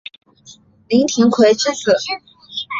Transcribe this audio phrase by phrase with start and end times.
[0.87, 1.95] 林廷圭之子。